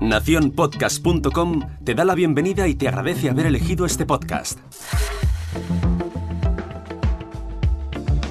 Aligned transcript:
Naciónpodcast.com 0.00 1.60
te 1.84 1.94
da 1.94 2.04
la 2.04 2.14
bienvenida 2.14 2.68
y 2.68 2.74
te 2.74 2.88
agradece 2.88 3.30
haber 3.30 3.46
elegido 3.46 3.86
este 3.86 4.04
podcast. 4.04 4.58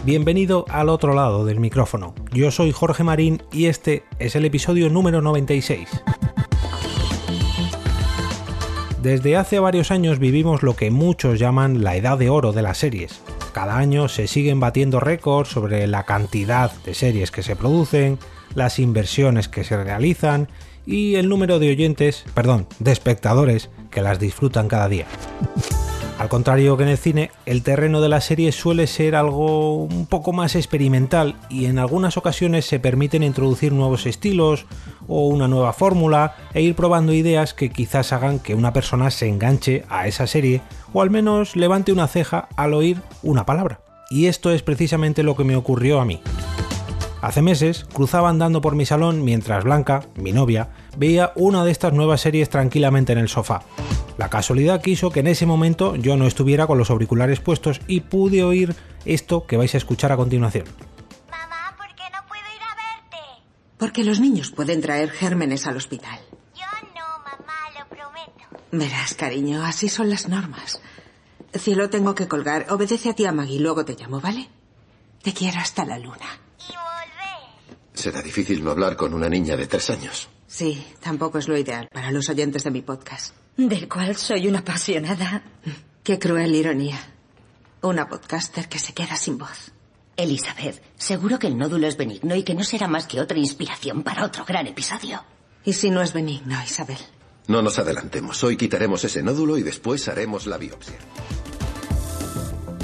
Bienvenido 0.06 0.66
al 0.70 0.90
otro 0.90 1.14
lado 1.14 1.46
del 1.46 1.60
micrófono. 1.60 2.14
Yo 2.32 2.52
soy 2.52 2.72
Jorge 2.72 3.04
Marín 3.04 3.42
y 3.52 3.66
este 3.66 4.04
es 4.20 4.36
el 4.36 4.46
episodio 4.46 4.90
número 4.90 5.22
96. 5.22 5.88
Desde 9.02 9.36
hace 9.36 9.60
varios 9.60 9.92
años 9.92 10.20
vivimos 10.20 10.62
lo 10.62 10.76
que 10.76 10.92
muchos 10.92 11.40
llaman 11.40 11.84
la 11.84 11.96
edad 11.96 12.18
de 12.18 12.30
oro 12.30 12.52
de 12.54 12.62
las 12.62 12.78
series. 12.78 13.22
Cada 13.54 13.78
año 13.78 14.10
se 14.10 14.26
siguen 14.26 14.60
batiendo 14.60 15.00
récords 15.00 15.50
sobre 15.50 15.86
la 15.86 16.04
cantidad 16.04 16.72
de 16.84 16.96
series 16.96 17.30
que 17.30 17.44
se 17.44 17.56
producen, 17.56 18.18
las 18.56 18.80
inversiones 18.80 19.48
que 19.48 19.64
se 19.64 19.82
realizan 19.82 20.50
y 20.88 21.16
el 21.16 21.30
número 21.30 21.60
de 21.60 21.70
oyentes, 21.70 22.26
perdón, 22.34 22.68
de 22.80 22.92
espectadores 22.92 23.70
que 23.92 24.02
las 24.02 24.20
disfrutan 24.20 24.68
cada 24.68 24.90
día. 24.90 25.06
Al 26.18 26.30
contrario 26.30 26.78
que 26.78 26.84
en 26.84 26.90
el 26.90 26.98
cine, 26.98 27.32
el 27.46 27.64
terreno 27.64 28.02
de 28.02 28.10
la 28.10 28.22
serie 28.22 28.52
suele 28.52 28.88
ser 28.88 29.16
algo 29.16 29.76
un 29.84 30.08
poco 30.08 30.34
más 30.34 30.56
experimental 30.56 31.36
y 31.50 31.66
en 31.66 31.78
algunas 31.78 32.18
ocasiones 32.18 32.66
se 32.66 32.80
permiten 32.80 33.24
introducir 33.24 33.72
nuevos 33.72 34.06
estilos 34.08 34.66
o 35.08 35.28
una 35.28 35.48
nueva 35.48 35.74
fórmula 35.74 36.36
e 36.54 36.62
ir 36.62 36.76
probando 36.76 37.14
ideas 37.14 37.54
que 37.54 37.70
quizás 37.70 38.14
hagan 38.14 38.40
que 38.40 38.56
una 38.56 38.74
persona 38.74 39.12
se 39.12 39.28
enganche 39.28 39.84
a 39.90 40.08
esa 40.08 40.28
serie 40.28 40.62
o 40.94 41.02
al 41.02 41.10
menos 41.10 41.56
levante 41.56 41.92
una 41.92 42.08
ceja 42.08 42.48
al 42.56 42.74
oír 42.74 43.02
una 43.22 43.46
palabra. 43.46 43.82
Y 44.10 44.28
esto 44.28 44.52
es 44.52 44.62
precisamente 44.62 45.24
lo 45.24 45.36
que 45.36 45.44
me 45.44 45.56
ocurrió 45.56 46.00
a 46.00 46.06
mí. 46.06 46.22
Hace 47.22 47.42
meses 47.42 47.86
cruzaba 47.94 48.30
andando 48.30 48.60
por 48.60 48.76
mi 48.76 48.86
salón 48.86 49.24
mientras 49.24 49.64
Blanca, 49.64 50.04
mi 50.16 50.34
novia, 50.34 50.70
veía 50.98 51.32
una 51.36 51.64
de 51.64 51.72
estas 51.72 51.94
nuevas 51.94 52.20
series 52.20 52.50
tranquilamente 52.50 53.14
en 53.14 53.18
el 53.18 53.30
sofá. 53.30 53.62
La 54.18 54.30
casualidad 54.30 54.82
quiso 54.82 55.10
que 55.10 55.22
en 55.22 55.28
ese 55.28 55.46
momento 55.46 55.96
yo 55.96 56.18
no 56.18 56.28
estuviera 56.28 56.68
con 56.68 56.78
los 56.78 56.90
auriculares 56.90 57.40
puestos 57.40 57.80
y 57.88 58.02
pude 58.02 58.44
oír 58.44 58.76
esto 59.06 59.48
que 59.48 59.58
vais 59.58 59.74
a 59.74 59.78
escuchar 59.78 60.12
a 60.12 60.18
continuación. 60.18 60.66
Porque 63.84 64.06
los 64.06 64.22
niños 64.22 64.50
pueden 64.50 64.80
traer 64.80 65.12
gérmenes 65.12 65.68
al 65.68 65.76
hospital. 65.76 66.18
Yo 66.56 66.64
no, 66.96 67.20
mamá, 67.20 67.60
lo 67.78 67.86
prometo. 67.90 68.66
Verás, 68.72 69.14
cariño, 69.14 69.62
así 69.62 69.90
son 69.90 70.10
las 70.10 70.30
normas. 70.30 70.80
Cielo, 71.54 71.90
tengo 71.90 72.16
que 72.16 72.30
colgar. 72.30 72.68
Obedece 72.70 73.10
a 73.10 73.14
ti, 73.14 73.30
Maggie, 73.30 73.60
luego 73.60 73.84
te 73.84 73.98
llamo, 73.98 74.22
¿vale? 74.22 74.48
Te 75.22 75.34
quiero 75.34 75.60
hasta 75.60 75.84
la 75.84 76.00
luna. 76.00 76.16
Y 76.60 76.72
volver. 76.72 77.78
Será 77.94 78.22
difícil 78.22 78.64
no 78.64 78.72
hablar 78.72 78.96
con 78.96 79.14
una 79.14 79.28
niña 79.28 79.58
de 79.58 79.68
tres 79.68 79.90
años. 79.90 80.30
Sí, 80.48 80.82
tampoco 81.02 81.40
es 81.40 81.50
lo 81.50 81.58
ideal 81.58 81.90
para 81.92 82.10
los 82.10 82.30
oyentes 82.30 82.64
de 82.64 82.72
mi 82.72 82.84
podcast. 82.84 83.36
Del 83.58 83.90
cual 83.90 84.16
soy 84.16 84.48
una 84.48 84.60
apasionada. 84.60 85.44
Qué 86.06 86.18
cruel 86.20 86.56
ironía. 86.56 87.02
Una 87.82 88.08
podcaster 88.08 88.70
que 88.70 88.80
se 88.80 88.94
queda 88.94 89.18
sin 89.18 89.38
voz. 89.38 89.74
Elizabeth, 90.16 90.82
seguro 90.96 91.40
que 91.40 91.48
el 91.48 91.58
nódulo 91.58 91.88
es 91.88 91.98
benigno 91.98 92.36
y 92.36 92.44
que 92.44 92.56
no 92.56 92.64
será 92.64 92.88
más 92.88 93.08
que 93.08 93.20
otra 93.20 93.38
inspiración 93.38 94.04
para 94.04 94.26
otro 94.26 94.46
gran 94.46 94.68
episodio. 94.68 95.24
¿Y 95.66 95.74
si 95.74 95.90
no 95.90 96.02
es 96.02 96.14
benigno, 96.14 96.56
Isabel? 96.64 96.98
No 97.48 97.62
nos 97.62 97.80
adelantemos. 97.80 98.44
Hoy 98.44 98.58
quitaremos 98.58 99.04
ese 99.04 99.24
nódulo 99.24 99.58
y 99.58 99.64
después 99.64 100.08
haremos 100.08 100.46
la 100.46 100.58
biopsia. 100.58 100.98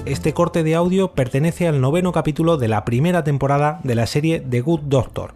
Este 0.06 0.34
corte 0.34 0.64
de 0.64 0.76
audio 0.76 1.14
pertenece 1.14 1.68
al 1.68 1.82
noveno 1.82 2.12
capítulo 2.12 2.58
de 2.58 2.68
la 2.68 2.84
primera 2.84 3.24
temporada 3.24 3.80
de 3.84 3.96
la 3.96 4.08
serie 4.08 4.40
The 4.40 4.62
Good 4.62 4.82
Doctor. 4.86 5.34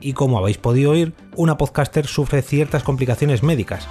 Y 0.00 0.14
como 0.14 0.38
habéis 0.38 0.58
podido 0.58 0.90
oír, 0.90 1.14
una 1.36 1.56
podcaster 1.56 2.06
sufre 2.06 2.42
ciertas 2.42 2.82
complicaciones 2.82 3.42
médicas. 3.42 3.86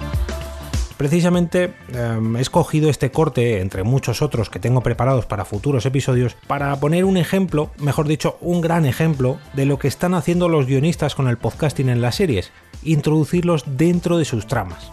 Precisamente 0.96 1.74
eh, 1.92 2.18
he 2.36 2.40
escogido 2.40 2.88
este 2.88 3.10
corte, 3.10 3.60
entre 3.60 3.82
muchos 3.82 4.22
otros 4.22 4.48
que 4.48 4.58
tengo 4.58 4.80
preparados 4.80 5.26
para 5.26 5.44
futuros 5.44 5.84
episodios, 5.84 6.36
para 6.46 6.74
poner 6.80 7.04
un 7.04 7.18
ejemplo, 7.18 7.70
mejor 7.78 8.08
dicho, 8.08 8.38
un 8.40 8.62
gran 8.62 8.86
ejemplo, 8.86 9.38
de 9.52 9.66
lo 9.66 9.78
que 9.78 9.88
están 9.88 10.14
haciendo 10.14 10.48
los 10.48 10.66
guionistas 10.66 11.14
con 11.14 11.28
el 11.28 11.36
podcasting 11.36 11.90
en 11.90 12.00
las 12.00 12.14
series, 12.14 12.50
introducirlos 12.82 13.64
dentro 13.76 14.16
de 14.16 14.24
sus 14.24 14.46
tramas. 14.46 14.90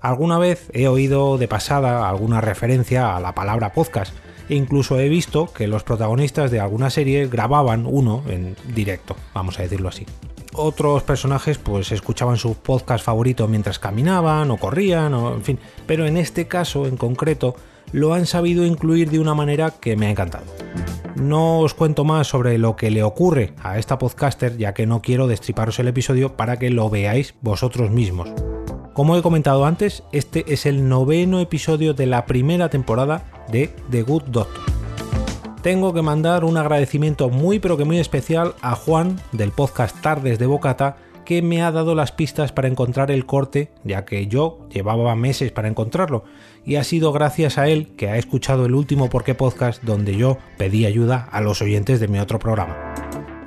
Alguna 0.00 0.38
vez 0.38 0.70
he 0.72 0.86
oído 0.86 1.36
de 1.36 1.48
pasada 1.48 2.08
alguna 2.08 2.40
referencia 2.40 3.16
a 3.16 3.20
la 3.20 3.34
palabra 3.34 3.72
podcast, 3.72 4.14
e 4.48 4.54
incluso 4.54 4.98
he 4.98 5.08
visto 5.08 5.52
que 5.52 5.66
los 5.66 5.82
protagonistas 5.82 6.50
de 6.50 6.60
alguna 6.60 6.90
serie 6.90 7.26
grababan 7.26 7.86
uno 7.86 8.22
en 8.28 8.56
directo, 8.72 9.16
vamos 9.34 9.58
a 9.58 9.62
decirlo 9.62 9.88
así 9.88 10.06
otros 10.54 11.02
personajes 11.02 11.58
pues 11.58 11.92
escuchaban 11.92 12.36
su 12.36 12.54
podcast 12.54 13.04
favorito 13.04 13.48
mientras 13.48 13.78
caminaban 13.78 14.50
o 14.50 14.56
corrían 14.56 15.14
o 15.14 15.34
en 15.34 15.42
fin, 15.42 15.58
pero 15.86 16.06
en 16.06 16.16
este 16.16 16.46
caso 16.48 16.86
en 16.86 16.96
concreto 16.96 17.54
lo 17.92 18.14
han 18.14 18.26
sabido 18.26 18.64
incluir 18.64 19.10
de 19.10 19.18
una 19.18 19.34
manera 19.34 19.70
que 19.70 19.96
me 19.96 20.06
ha 20.06 20.10
encantado. 20.10 20.44
No 21.16 21.58
os 21.58 21.74
cuento 21.74 22.04
más 22.04 22.28
sobre 22.28 22.58
lo 22.58 22.76
que 22.76 22.90
le 22.90 23.02
ocurre 23.02 23.52
a 23.62 23.78
esta 23.78 23.98
podcaster 23.98 24.56
ya 24.56 24.74
que 24.74 24.86
no 24.86 25.02
quiero 25.02 25.26
destriparos 25.26 25.78
el 25.78 25.88
episodio 25.88 26.36
para 26.36 26.58
que 26.58 26.70
lo 26.70 26.88
veáis 26.88 27.34
vosotros 27.40 27.90
mismos. 27.90 28.30
Como 28.94 29.16
he 29.16 29.22
comentado 29.22 29.64
antes, 29.64 30.02
este 30.12 30.52
es 30.52 30.66
el 30.66 30.88
noveno 30.88 31.40
episodio 31.40 31.94
de 31.94 32.06
la 32.06 32.26
primera 32.26 32.68
temporada 32.68 33.24
de 33.50 33.70
The 33.90 34.02
Good 34.02 34.24
Doctor 34.24 34.69
tengo 35.62 35.92
que 35.92 36.02
mandar 36.02 36.44
un 36.44 36.56
agradecimiento 36.56 37.28
muy 37.28 37.58
pero 37.58 37.76
que 37.76 37.84
muy 37.84 37.98
especial 37.98 38.54
a 38.62 38.74
Juan 38.74 39.20
del 39.32 39.52
podcast 39.52 40.00
Tardes 40.00 40.38
de 40.38 40.46
Bocata 40.46 40.96
que 41.24 41.42
me 41.42 41.62
ha 41.62 41.70
dado 41.70 41.94
las 41.94 42.12
pistas 42.12 42.50
para 42.50 42.66
encontrar 42.66 43.10
el 43.10 43.24
corte, 43.24 43.70
ya 43.84 44.04
que 44.04 44.26
yo 44.26 44.66
llevaba 44.72 45.14
meses 45.14 45.52
para 45.52 45.68
encontrarlo, 45.68 46.24
y 46.64 46.74
ha 46.74 46.82
sido 46.82 47.12
gracias 47.12 47.56
a 47.56 47.68
él 47.68 47.94
que 47.96 48.08
ha 48.08 48.16
escuchado 48.16 48.66
el 48.66 48.74
último 48.74 49.08
Porqué 49.08 49.34
podcast 49.36 49.82
donde 49.84 50.16
yo 50.16 50.38
pedí 50.58 50.86
ayuda 50.86 51.28
a 51.30 51.40
los 51.40 51.62
oyentes 51.62 52.00
de 52.00 52.08
mi 52.08 52.18
otro 52.18 52.40
programa. 52.40 52.94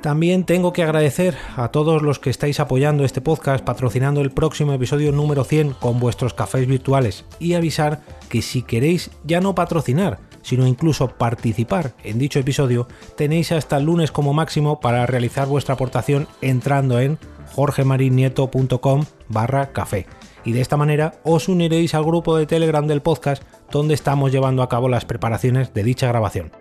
También 0.00 0.44
tengo 0.44 0.72
que 0.72 0.82
agradecer 0.82 1.36
a 1.56 1.68
todos 1.68 2.00
los 2.00 2.18
que 2.18 2.30
estáis 2.30 2.60
apoyando 2.60 3.04
este 3.04 3.20
podcast, 3.20 3.64
patrocinando 3.64 4.20
el 4.20 4.30
próximo 4.30 4.72
episodio 4.72 5.12
número 5.12 5.44
100 5.44 5.72
con 5.72 5.98
vuestros 5.98 6.32
cafés 6.32 6.66
virtuales 6.66 7.24
y 7.38 7.54
avisar 7.54 8.00
que 8.28 8.40
si 8.40 8.62
queréis 8.62 9.10
ya 9.24 9.40
no 9.40 9.54
patrocinar, 9.54 10.20
sino 10.44 10.66
incluso 10.68 11.08
participar 11.08 11.94
en 12.04 12.18
dicho 12.18 12.38
episodio, 12.38 12.86
tenéis 13.16 13.50
hasta 13.50 13.78
el 13.78 13.84
lunes 13.84 14.12
como 14.12 14.32
máximo 14.32 14.78
para 14.78 15.04
realizar 15.06 15.48
vuestra 15.48 15.74
aportación 15.74 16.28
entrando 16.40 17.00
en 17.00 17.18
jorgemarinieto.com 17.54 19.04
barra 19.28 19.72
café. 19.72 20.06
Y 20.44 20.52
de 20.52 20.60
esta 20.60 20.76
manera 20.76 21.14
os 21.24 21.48
uniréis 21.48 21.94
al 21.94 22.04
grupo 22.04 22.36
de 22.36 22.46
Telegram 22.46 22.86
del 22.86 23.02
podcast 23.02 23.42
donde 23.72 23.94
estamos 23.94 24.30
llevando 24.30 24.62
a 24.62 24.68
cabo 24.68 24.88
las 24.88 25.06
preparaciones 25.06 25.72
de 25.72 25.82
dicha 25.82 26.06
grabación. 26.06 26.52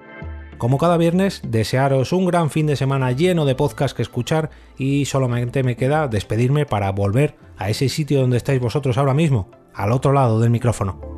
Como 0.58 0.78
cada 0.78 0.96
viernes, 0.96 1.42
desearos 1.46 2.14
un 2.14 2.26
gran 2.26 2.50
fin 2.50 2.68
de 2.68 2.78
semana 2.78 3.12
lleno 3.12 3.44
de 3.44 3.56
podcasts 3.56 3.94
que 3.94 4.02
escuchar 4.02 4.50
y 4.78 5.04
solamente 5.06 5.62
me 5.62 5.76
queda 5.76 6.08
despedirme 6.08 6.66
para 6.66 6.90
volver 6.92 7.36
a 7.58 7.70
ese 7.70 7.90
sitio 7.90 8.22
donde 8.22 8.38
estáis 8.38 8.62
vosotros 8.62 8.98
ahora 8.98 9.14
mismo, 9.14 9.52
al 9.74 9.92
otro 9.92 10.14
lado 10.14 10.40
del 10.40 10.52
micrófono. 10.52 11.12